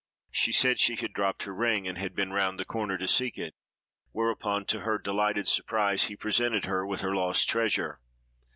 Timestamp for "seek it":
3.07-3.53